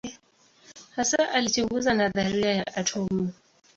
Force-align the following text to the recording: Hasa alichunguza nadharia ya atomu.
Hasa 0.95 1.29
alichunguza 1.29 1.93
nadharia 1.93 2.49
ya 2.55 2.67
atomu. 2.75 3.33